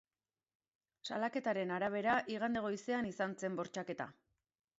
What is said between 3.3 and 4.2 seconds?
zen bortxaketa.